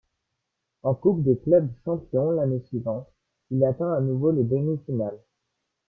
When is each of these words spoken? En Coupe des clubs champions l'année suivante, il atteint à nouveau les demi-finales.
En 0.81 0.95
Coupe 0.95 1.21
des 1.23 1.37
clubs 1.37 1.69
champions 1.85 2.31
l'année 2.31 2.61
suivante, 2.65 3.07
il 3.51 3.63
atteint 3.63 3.93
à 3.93 4.01
nouveau 4.01 4.31
les 4.31 4.41
demi-finales. 4.43 5.19